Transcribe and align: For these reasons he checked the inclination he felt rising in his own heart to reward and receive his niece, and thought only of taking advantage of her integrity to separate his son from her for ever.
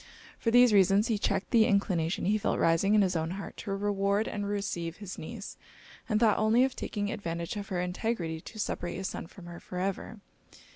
For 0.39 0.49
these 0.49 0.73
reasons 0.73 1.09
he 1.09 1.19
checked 1.19 1.51
the 1.51 1.67
inclination 1.67 2.25
he 2.25 2.39
felt 2.39 2.57
rising 2.57 2.95
in 2.95 3.03
his 3.03 3.15
own 3.15 3.29
heart 3.37 3.55
to 3.57 3.75
reward 3.75 4.27
and 4.27 4.47
receive 4.49 4.97
his 4.97 5.19
niece, 5.19 5.57
and 6.09 6.19
thought 6.19 6.39
only 6.39 6.63
of 6.63 6.75
taking 6.75 7.11
advantage 7.11 7.55
of 7.55 7.67
her 7.67 7.79
integrity 7.81 8.41
to 8.41 8.57
separate 8.59 8.95
his 8.95 9.09
son 9.09 9.27
from 9.27 9.45
her 9.45 9.59
for 9.59 9.77
ever. 9.77 10.19